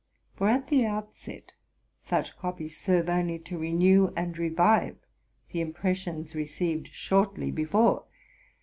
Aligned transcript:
For 0.35 0.49
at 0.49 0.65
the 0.69 0.83
outset 0.83 1.53
such 1.99 2.35
copies 2.35 2.75
serve 2.75 3.07
only 3.07 3.37
to 3.37 3.59
renew 3.59 4.11
and 4.15 4.35
revive 4.35 4.97
the 5.51 5.61
impressions 5.61 6.33
received 6.33 6.87
shortly 6.87 7.51
before. 7.51 8.05